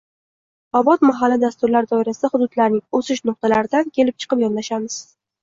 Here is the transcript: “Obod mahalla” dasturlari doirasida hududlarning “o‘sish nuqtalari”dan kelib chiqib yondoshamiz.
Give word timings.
“Obod 0.77 1.03
mahalla” 1.09 1.37
dasturlari 1.43 1.89
doirasida 1.91 2.31
hududlarning 2.33 2.81
“o‘sish 3.01 3.23
nuqtalari”dan 3.31 3.95
kelib 4.01 4.19
chiqib 4.27 4.45
yondoshamiz. 4.47 4.99